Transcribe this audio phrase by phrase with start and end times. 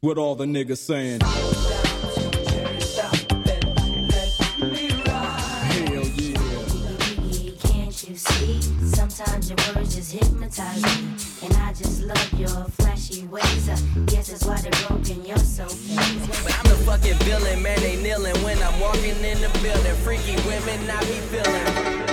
[0.00, 1.22] What all the niggas saying?
[8.94, 11.48] Sometimes your words just hypnotize me.
[11.48, 12.48] And I just love your
[12.78, 13.68] flashy ways.
[13.68, 13.76] I
[14.06, 15.24] guess that's why they're broken.
[15.24, 17.80] You're so But I'm the fucking villain, man.
[17.80, 19.96] They kneeling when I'm walking in the building.
[20.04, 22.07] Freaky women, I be feeling.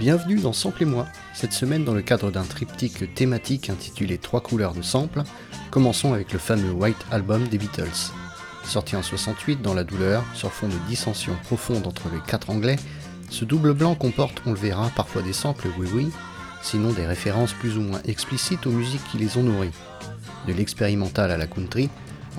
[0.00, 1.06] Bienvenue dans Sample et moi.
[1.34, 5.24] Cette semaine, dans le cadre d'un triptyque thématique intitulé Trois couleurs de sample,
[5.70, 8.10] commençons avec le fameux White Album des Beatles.
[8.64, 12.76] Sorti en 68 dans la douleur, sur fond de dissension profonde entre les quatre anglais,
[13.28, 16.10] ce double blanc comporte, on le verra, parfois des samples oui oui,
[16.62, 19.74] sinon des références plus ou moins explicites aux musiques qui les ont nourris.
[20.48, 21.90] De l'expérimental à la country,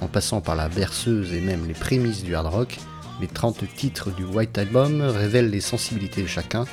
[0.01, 2.79] en passant par la berceuse et même les prémices du hard rock,
[3.21, 6.65] les 30 titres du White Album révèlent les sensibilités de chacun,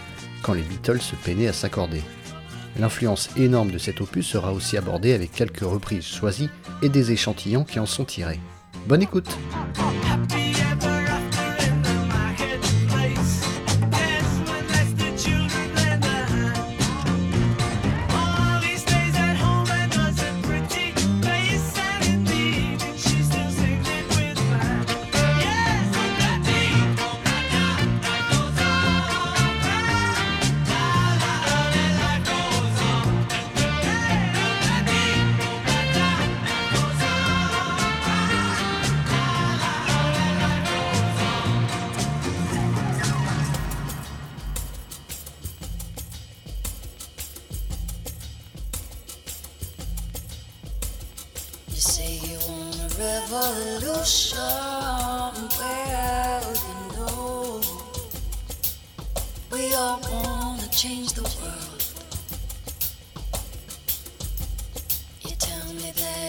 [0.42, 2.02] quand les Beatles se peinaient à s'accorder.
[2.78, 6.50] L'influence énorme de cet opus sera aussi abordée avec quelques reprises choisies
[6.82, 8.40] et des échantillons qui en sont tirés.
[8.86, 9.36] Bonne écoute!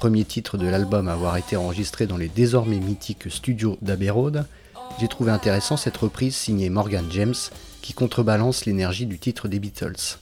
[0.00, 4.46] Premier titre de l'album à avoir été enregistré dans les désormais mythiques studios d'Abbey Road,
[4.98, 7.34] j'ai trouvé intéressant cette reprise signée Morgan James
[7.82, 10.16] qui contrebalance l'énergie du titre des Beatles.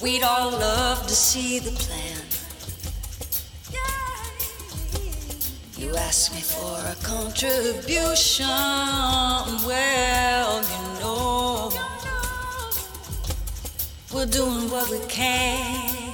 [0.00, 2.09] We'd all love to see the plan.
[5.80, 8.44] You ask me for a contribution.
[9.66, 11.72] Well, you know,
[14.12, 16.12] we're doing what we can.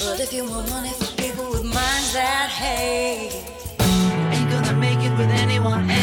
[0.00, 3.44] But if you want money for people with minds that hate,
[4.32, 6.01] ain't gonna make it with anyone anyhow.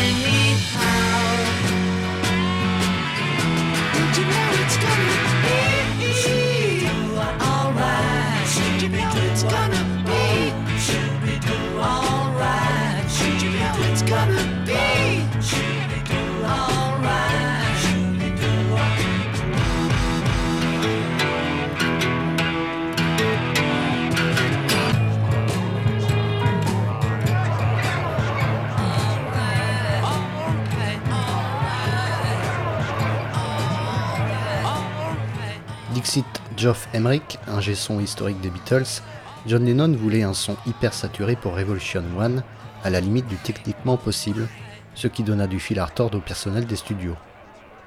[35.94, 36.26] Dixit
[36.56, 39.02] Geoff Emerick, un son historique des Beatles,
[39.47, 42.44] John Lennon voulait un son hyper saturé pour Revolution 1,
[42.84, 44.47] à la limite du techniquement possible,
[44.94, 47.16] ce qui donna du fil à retordre au personnel des studios.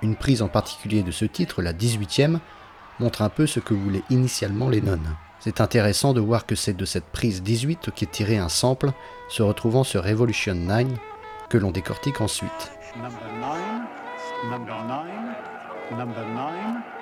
[0.03, 2.39] Une prise en particulier de ce titre, la 18e,
[2.99, 4.99] montre un peu ce que voulait initialement Lennon.
[5.39, 8.91] C'est intéressant de voir que c'est de cette prise 18 qui est tiré un sample
[9.29, 10.87] se retrouvant sur Revolution 9
[11.49, 12.73] que l'on décortique ensuite.
[12.97, 13.11] Number
[13.41, 14.85] 9, number
[15.91, 17.02] 9, number 9,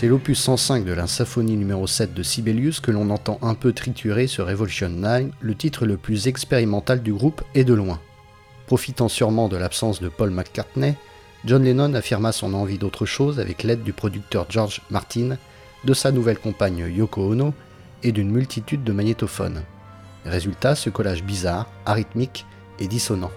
[0.00, 3.74] C'est l'opus 105 de la symphonie numéro 7 de Sibelius que l'on entend un peu
[3.74, 8.00] triturer sur Revolution 9, le titre le plus expérimental du groupe et de loin.
[8.66, 10.94] Profitant sûrement de l'absence de Paul McCartney,
[11.44, 15.36] John Lennon affirma son envie d'autre chose avec l'aide du producteur George Martin,
[15.84, 17.52] de sa nouvelle compagne Yoko Ono
[18.02, 19.64] et d'une multitude de magnétophones.
[20.24, 22.46] Résultat, ce collage bizarre, arythmique
[22.78, 23.32] et dissonant.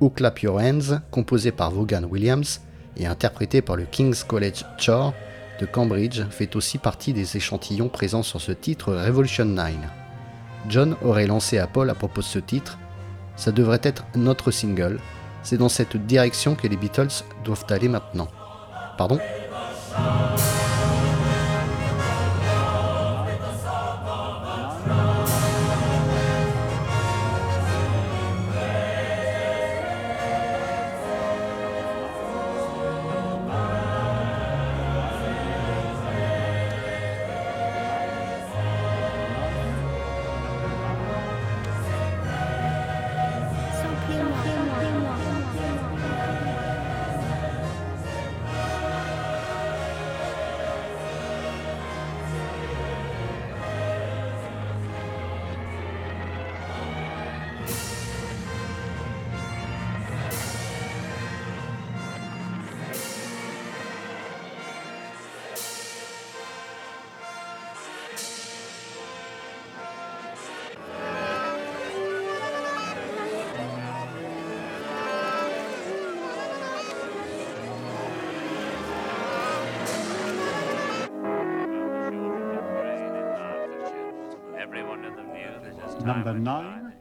[0.00, 2.62] O Clap Your Hands, composé par Vaughan Williams
[2.96, 5.12] et interprété par le King's College Choir
[5.60, 9.74] de Cambridge, fait aussi partie des échantillons présents sur ce titre Revolution 9.
[10.68, 12.78] John aurait lancé à Paul à propos de ce titre
[13.36, 14.98] Ça devrait être notre single,
[15.42, 18.28] c'est dans cette direction que les Beatles doivent aller maintenant.
[18.96, 19.18] Pardon?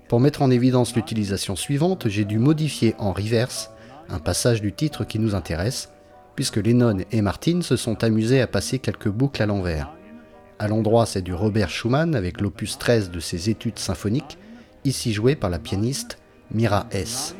[0.07, 3.71] Pour mettre en évidence l'utilisation suivante, j'ai dû modifier en reverse
[4.09, 5.91] un passage du titre qui nous intéresse,
[6.35, 9.91] puisque Lennon et Martin se sont amusés à passer quelques boucles à l'envers.
[10.57, 14.37] À l'endroit, c'est du Robert Schumann avec l'opus 13 de ses études symphoniques,
[14.83, 16.17] ici joué par la pianiste
[16.51, 17.35] Mira S.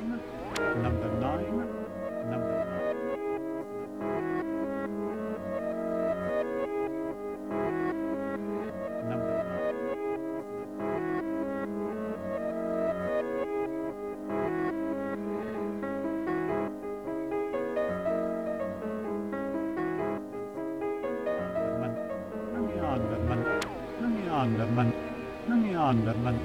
[25.89, 26.39] number nine,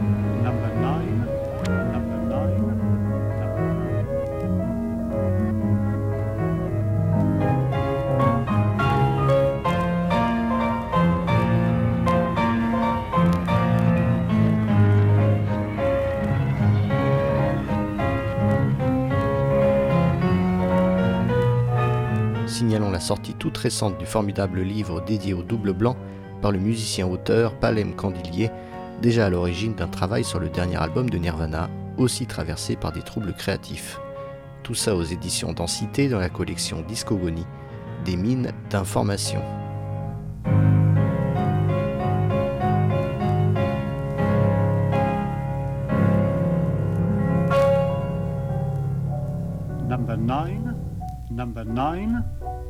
[23.42, 25.96] toute récente du formidable livre dédié au double blanc
[26.40, 28.52] par le musicien-auteur Palem Candilier,
[29.00, 31.68] déjà à l'origine d'un travail sur le dernier album de Nirvana,
[31.98, 33.98] aussi traversé par des troubles créatifs.
[34.62, 37.44] Tout ça aux éditions Densité dans la collection Discogonie,
[38.04, 39.42] des mines d'informations.
[49.88, 50.50] Number 9,
[51.32, 52.41] number 9,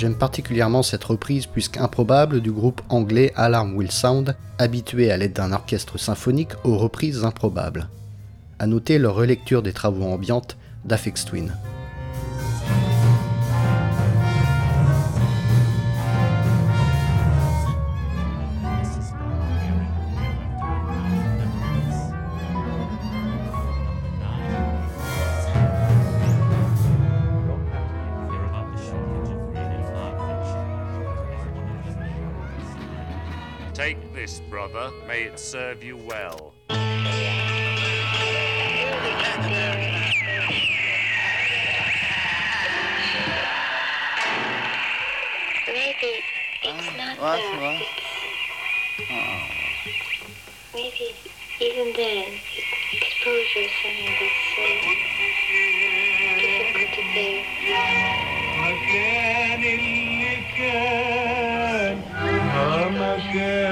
[0.00, 5.52] J'aime particulièrement cette reprise puisqu'improbable du groupe anglais Alarm Will Sound, habitué à l'aide d'un
[5.52, 7.86] orchestre symphonique aux reprises improbables.
[8.58, 11.52] À noter leur relecture des travaux ambiantes d'Afex Twin.
[35.07, 36.53] May it serve you well.
[45.67, 46.23] Maybe
[46.63, 47.81] it's not what, that.
[48.99, 49.41] Oh.
[50.73, 51.15] Maybe
[51.61, 52.27] even then,
[52.91, 54.65] exposure is something that's so
[56.41, 57.45] difficult to bear.
[58.65, 61.97] مكان اللي كان
[62.91, 63.68] مكان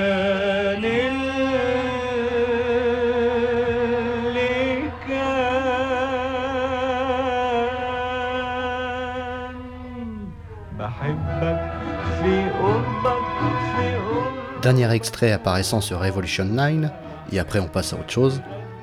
[14.63, 16.91] Dernier extrait apparaissant sur Revolution 9,
[17.31, 18.43] et après on passe à autre chose,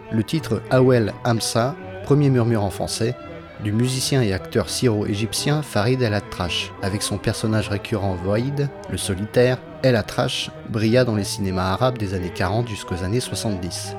[0.10, 3.14] le titre Awel Amsa, premier murmure en français,
[3.62, 9.58] du musicien et acteur syro-égyptien Farid El Atrash, avec son personnage récurrent Void, le solitaire,
[9.84, 13.96] El Atrash brilla dans les cinémas arabes des années 40 jusqu'aux années 70.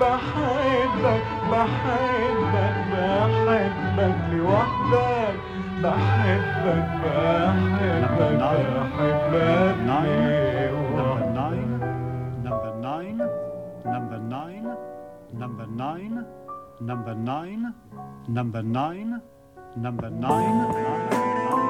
[0.00, 5.36] بحبك بحبك بحبك لوحدك
[5.82, 9.48] بحبك بحبك بحبك
[10.98, 11.70] Number nine,
[12.44, 13.20] number nine,
[13.84, 14.76] number nine,
[15.32, 16.24] number nine,
[16.80, 17.72] number nine,
[18.28, 19.20] number nine,
[19.76, 21.61] number nine.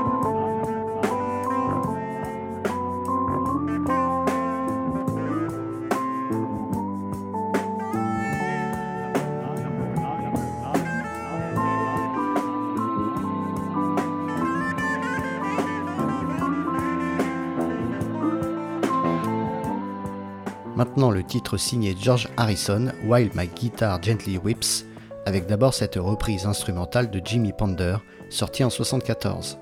[20.93, 24.85] Maintenant le titre signé George Harrison, While My Guitar Gently Whips,
[25.25, 27.97] avec d'abord cette reprise instrumentale de Jimmy Ponder,
[28.29, 29.57] sortie en 1974.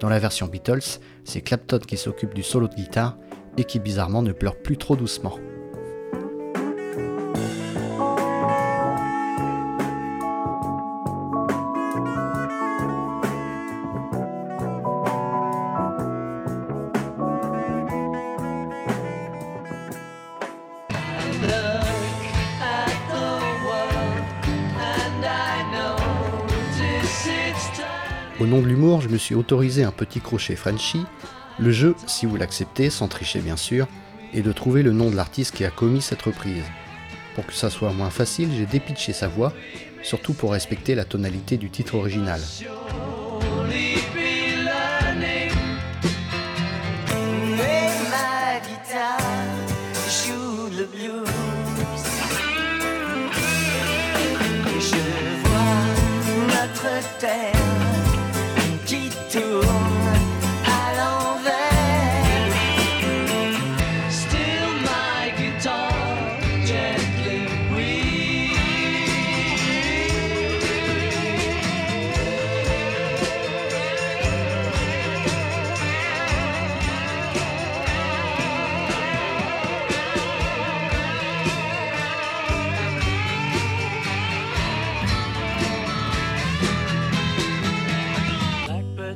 [0.00, 3.16] Dans la version Beatles, c'est Clapton qui s'occupe du solo de guitare
[3.56, 5.38] et qui bizarrement ne pleure plus trop doucement.
[29.14, 31.04] Me suis autorisé un petit crochet Frenchy.
[31.60, 33.86] Le jeu, si vous l'acceptez, sans tricher bien sûr,
[34.32, 36.64] est de trouver le nom de l'artiste qui a commis cette reprise.
[37.36, 39.52] Pour que ça soit moins facile, j'ai dépitché sa voix,
[40.02, 42.40] surtout pour respecter la tonalité du titre original.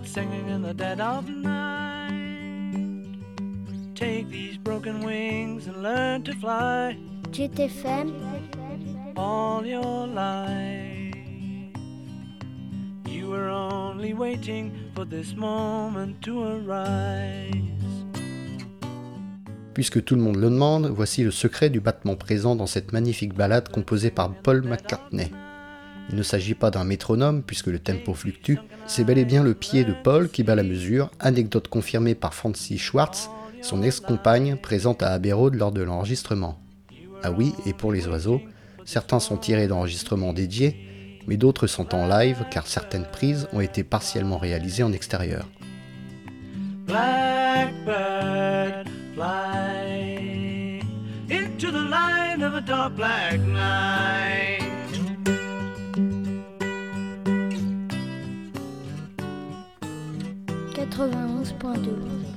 [0.09, 2.15] singing in the dead of night.
[3.95, 6.97] Take these broken wings and learn to fly.
[7.31, 8.13] GTFM.
[9.17, 11.15] All your life.
[13.07, 17.53] You were only waiting for this moment to arrive.
[19.75, 23.35] Puisque tout le monde le demande, voici le secret du battement présent dans cette magnifique
[23.35, 25.31] ballade composée par Paul McCartney.
[26.11, 29.55] Il ne s'agit pas d'un métronome puisque le tempo fluctue, c'est bel et bien le
[29.55, 33.29] pied de Paul qui bat la mesure, anecdote confirmée par Francis Schwartz,
[33.61, 36.59] son ex-compagne présente à Abbey Road lors de l'enregistrement.
[37.23, 38.41] Ah oui, et pour les oiseaux,
[38.85, 40.77] certains sont tirés d'enregistrements dédiés,
[41.27, 45.47] mais d'autres sont en live car certaines prises ont été partiellement réalisées en extérieur.
[61.55, 62.29] 92.2.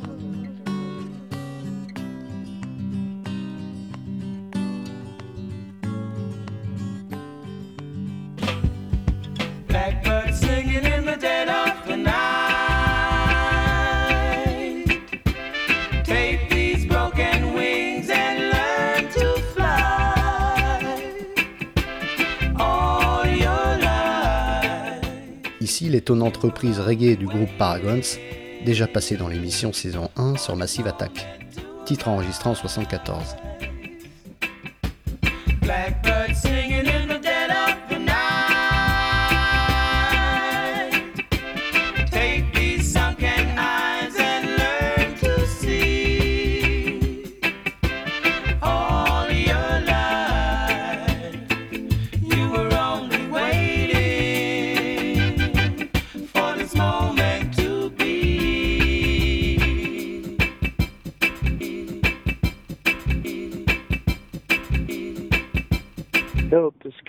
[25.92, 28.02] l'étonnante reprise reggae du groupe Paragons
[28.66, 31.28] déjà passée dans l'émission saison 1 sur Massive Attack.
[31.86, 33.36] Titre enregistré en 74.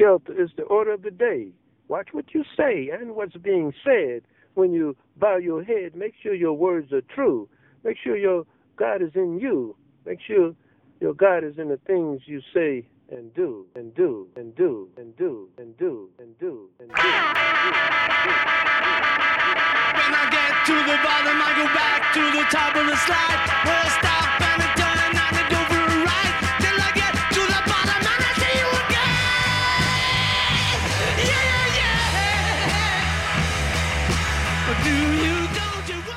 [0.03, 1.53] Skelter is the order of the day.
[1.87, 4.23] Watch what you say and what's being said.
[4.55, 7.49] When you bow your head, make sure your words are true.
[7.85, 8.45] Make sure your
[8.77, 9.77] God is in you.
[10.05, 10.57] Make sure
[11.01, 15.17] your God is in the things you say and do, and do, and do, and
[15.17, 16.89] do, and do, and do, and do.
[16.89, 16.99] When
[20.19, 24.12] I get to the bottom, I go back to the top of the slide.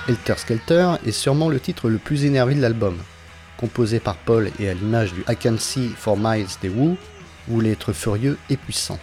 [0.07, 2.95] Helter Skelter est sûrement le titre le plus énervé de l'album.
[3.57, 6.95] Composé par Paul et à l'image du I Can See for Miles des Who,
[7.47, 8.99] voulait être furieux et puissant.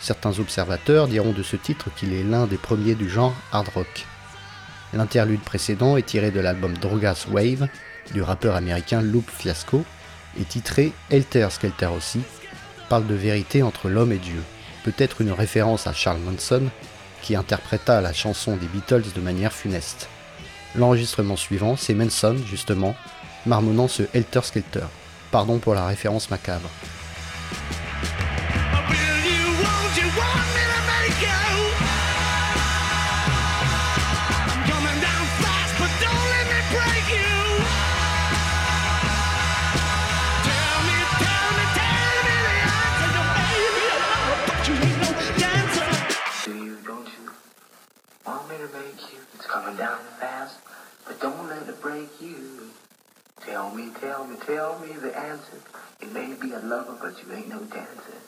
[0.00, 4.06] Certains observateurs diront de ce titre qu'il est l'un des premiers du genre hard rock.
[4.94, 7.68] L'interlude précédent est tiré de l'album Drogas Wave
[8.14, 9.84] du rappeur américain Loop Fiasco
[10.40, 12.22] et titré Helter Skelter aussi,
[12.88, 14.42] parle de vérité entre l'homme et Dieu.
[14.82, 16.62] Peut-être une référence à Charles Manson
[17.20, 20.08] qui interpréta la chanson des Beatles de manière funeste.
[20.74, 22.94] L'enregistrement suivant, c'est Manson, justement,
[23.46, 24.86] marmonnant ce Helter Skelter.
[25.30, 26.68] Pardon pour la référence macabre.
[28.88, 30.22] Will you, won't you
[48.22, 48.22] want me to make you?
[48.22, 48.22] I'm coming down fast, but don't let me break you.
[48.22, 48.38] Tell me, tell me, tell me the answer, no baby, but you ain't no dancer.
[48.38, 49.28] Do you, don't you want me to make you?
[49.34, 50.56] It's coming down fast,
[51.06, 52.70] but don't let it break you.
[53.46, 55.58] Tell me, tell me, tell me the answer.
[56.00, 58.18] It may be a lover, but you ain't no dancer.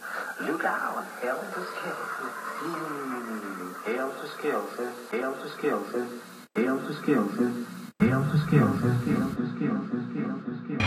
[0.41, 2.29] Look out, helter skelter.
[2.61, 6.09] Mm, helter skelter, helter skelter,
[6.57, 7.53] helter skelter,
[8.01, 10.87] helter skelter, helter skelter, helter skelter.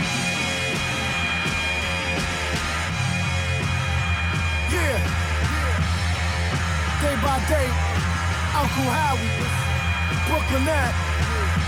[4.72, 5.00] Yeah.
[7.02, 7.87] Day by day,
[8.58, 9.30] Uncle Howie,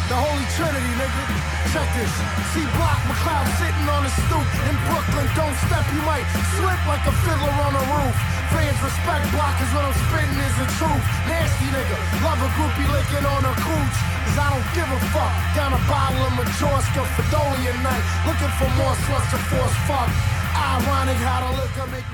[0.10, 1.24] the Holy Trinity, nigga.
[1.70, 2.10] Check this.
[2.50, 5.28] See Block McCloud sitting on stoop in Brooklyn.
[5.38, 6.26] Don't step, you might
[6.58, 8.16] slip like a fiddler on a roof.
[8.50, 11.06] Fans respect Block cause what I'm spitting is the truth.
[11.30, 13.98] Nasty nigga, love a groupie licking on cooch.
[14.26, 15.34] Cause I don't give a fuck.
[15.54, 18.06] Down a bottle of Majorska Fedolian night.
[18.26, 20.10] Looking for more sluts to force fuck.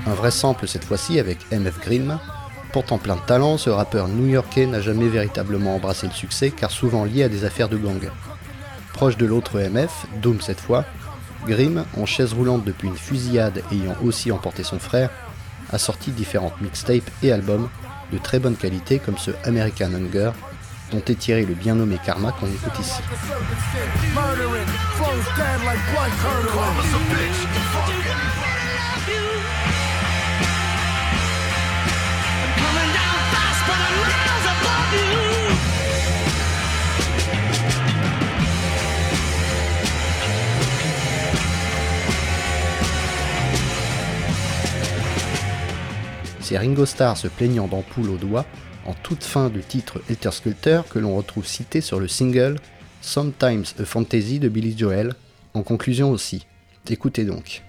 [0.06, 2.18] Un vrai sample cette fois-ci avec MF Grimm.
[2.76, 7.06] Pourtant plein de talent, ce rappeur new-yorkais n'a jamais véritablement embrassé le succès car souvent
[7.06, 8.10] lié à des affaires de gang.
[8.92, 10.84] Proche de l'autre MF, Doom cette fois,
[11.46, 15.08] Grimm, en chaise roulante depuis une fusillade ayant aussi emporté son frère,
[15.72, 17.70] a sorti différentes mixtapes et albums
[18.12, 20.32] de très bonne qualité comme ce American Hunger,
[20.92, 23.00] dont est tiré le bien nommé Karma qu'on écoute ici.
[46.48, 48.46] C'est Ringo Starr se plaignant d'ampoules au doigt
[48.84, 52.60] en toute fin du titre Helter Skelter que l'on retrouve cité sur le single
[53.00, 55.14] Sometimes a Fantasy de Billy Joel,
[55.54, 56.46] en conclusion aussi.
[56.88, 57.64] Écoutez donc.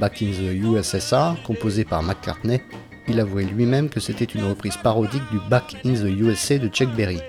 [0.00, 2.60] Back in the USSR, composé par McCartney,
[3.08, 6.94] il avouait lui-même que c'était une reprise parodique du Back in the USA de Chuck
[6.94, 7.20] Berry,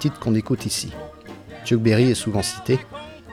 [0.00, 0.92] titre qu'on écoute ici.
[1.64, 2.80] Chuck Berry est souvent cité,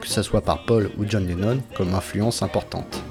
[0.00, 3.02] que ce soit par Paul ou John Lennon, comme influence importante.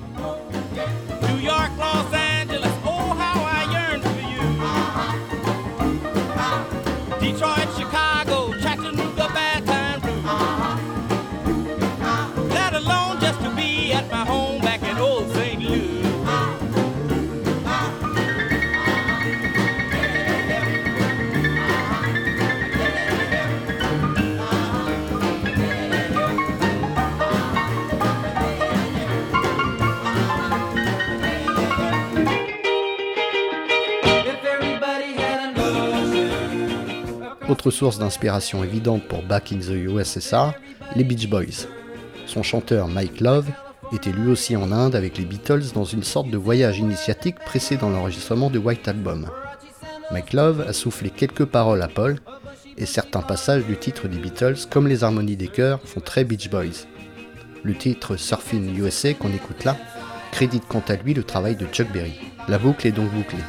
[37.72, 40.54] Source d'inspiration évidente pour Back in the USSR,
[40.96, 41.68] les Beach Boys.
[42.26, 43.48] Son chanteur Mike Love
[43.94, 47.90] était lui aussi en Inde avec les Beatles dans une sorte de voyage initiatique précédant
[47.90, 49.28] l'enregistrement de White Album.
[50.12, 52.18] Mike Love a soufflé quelques paroles à Paul,
[52.78, 56.50] et certains passages du titre des Beatles, comme les harmonies des chœurs, font très Beach
[56.50, 56.86] Boys.
[57.64, 59.76] Le titre Surfing USA qu'on écoute là
[60.36, 62.20] crédite quant à lui le travail de Chuck Berry.
[62.50, 63.40] La boucle est donc bouclée.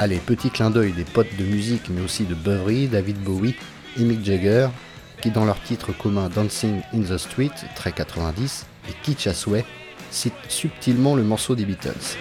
[0.00, 3.54] Allez, petit clin d'œil des potes de musique, mais aussi de Bowery, David Bowie
[3.96, 4.68] et Mick Jagger,
[5.20, 9.64] qui dans leur titre commun Dancing in the Street, très 90, et Kitsch à souhait,
[10.10, 12.16] citent subtilement le morceau des Beatles.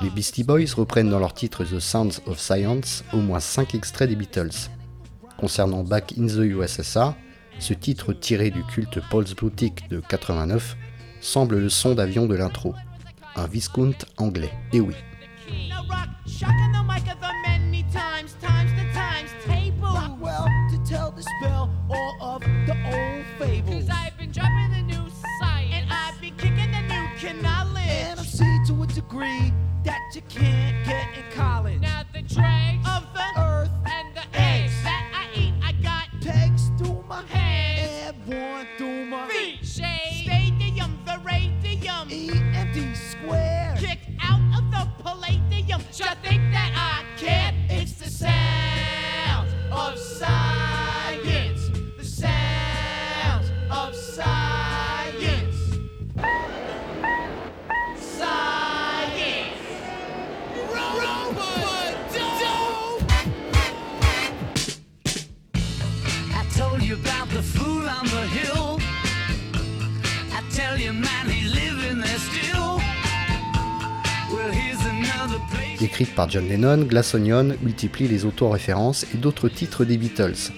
[0.00, 4.08] Les Beastie Boys reprennent dans leur titre The Sounds of Science au moins 5 extraits
[4.08, 4.70] des Beatles.
[5.38, 7.14] Concernant Back in the USSR,
[7.58, 10.76] ce titre tiré du culte Paul's Boutique de 89
[11.20, 12.76] semble le son d'avion de l'intro.
[13.34, 14.94] Un Viscount anglais, et oui.
[46.08, 46.47] you think
[76.00, 80.52] Écrite par John Lennon, Glass Onion multiplie les auto-références et d'autres titres des Beatles.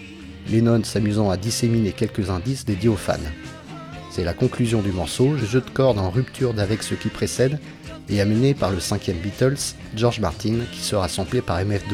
[0.50, 3.16] Lennon s'amusant à disséminer quelques indices dédiés aux fans.
[4.10, 7.58] C'est la conclusion du morceau, jeu de cordes en rupture d'avec ce qui précède,
[8.10, 11.84] et amené par le cinquième Beatles, George Martin, qui sera samplé par MF.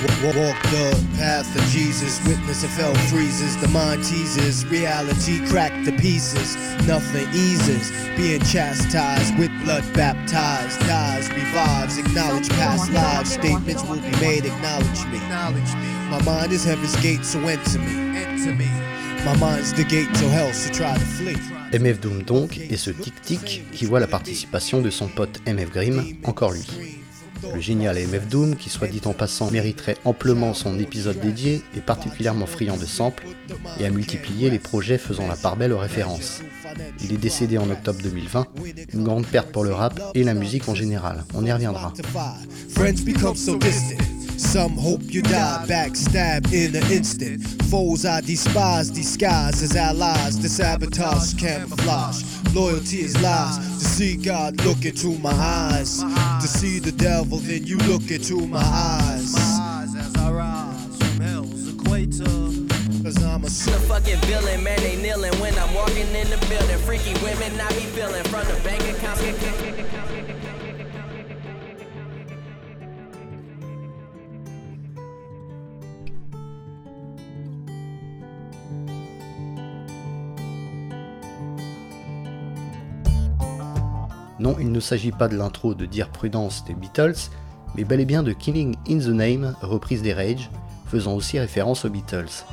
[0.00, 5.92] Walk the path of Jesus, witness of hell freezes, the mind teases, reality cracked to
[5.92, 14.00] pieces, nothing eases, being chastised with blood baptized, dies, revives, acknowledge past lives, statements will
[14.00, 15.18] be made, acknowledge me.
[16.08, 18.68] My mind is heaven's gate, so enter me, enter me.
[19.26, 21.36] My mind's the gate to hell, so try to flee.
[21.72, 26.16] MF Doom donc, et ce tic-tic qui voit la participation de son pote MF Grimm,
[26.24, 26.99] encore lui.
[27.54, 31.80] Le génial MF Doom, qui soit dit en passant mériterait amplement son épisode dédié, est
[31.80, 33.26] particulièrement friand de samples
[33.78, 36.42] et a multiplié les projets faisant la part belle aux références.
[37.02, 38.46] Il est décédé en octobre 2020,
[38.94, 41.24] une grande perte pour le rap et la musique en général.
[41.34, 41.92] On y reviendra.
[44.40, 47.44] Some hope you die, backstab in an instant.
[47.64, 50.40] Foes I despise, disguise as allies.
[50.40, 52.24] The sabotage camouflage.
[52.52, 53.58] Loyalty is lies.
[53.58, 56.02] To see God look into my eyes.
[56.02, 59.34] To see the devil, then you look into my eyes.
[59.36, 62.24] As I rise from hell's equator.
[63.04, 66.78] Cause I'm a The fucking villain, man, they kneeling when I'm walking in the building.
[66.78, 69.89] Freaky women, I be feeling from the bank accounts.
[84.40, 87.28] Non, il ne s'agit pas de l'intro de Dire Prudence des Beatles,
[87.74, 90.50] mais bel et bien de Killing in the Name, reprise des Rage,
[90.86, 92.46] faisant aussi référence aux Beatles.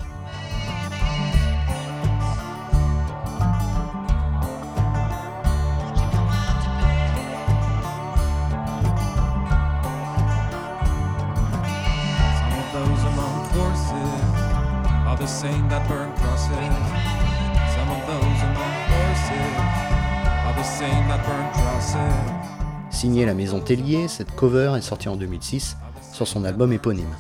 [22.89, 25.77] Signé la maison Tellier, cette cover est sortie en 2006
[26.13, 27.15] sur son album éponyme.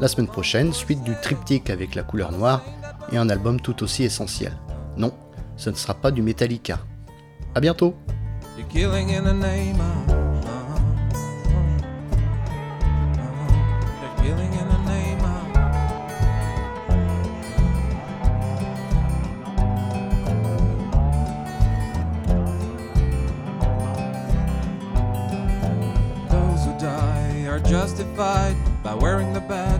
[0.00, 2.62] La semaine prochaine, suite du triptyque avec la couleur noire
[3.12, 4.56] et un album tout aussi essentiel.
[4.96, 5.12] Non,
[5.56, 6.80] ce ne sera pas du Metallica.
[7.54, 7.94] A bientôt
[8.58, 10.01] You're killing in the name of.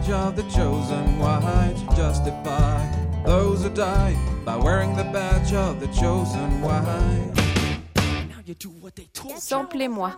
[0.09, 1.75] Wearing the badge of the chosen white.
[1.97, 7.31] Justify Those who die by wearing the badge of the chosen white.
[9.37, 10.13] Samplez-moi.